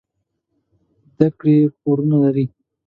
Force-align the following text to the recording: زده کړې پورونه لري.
زده 1.11 1.27
کړې 1.39 1.57
پورونه 1.81 2.15
لري. 2.23 2.45